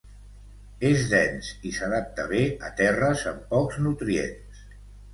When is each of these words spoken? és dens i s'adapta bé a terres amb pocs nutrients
és 0.89 1.03
dens 1.11 1.51
i 1.71 1.75
s'adapta 1.77 2.27
bé 2.33 2.41
a 2.71 2.75
terres 2.83 3.29
amb 3.37 3.49
pocs 3.55 3.81
nutrients 3.89 4.69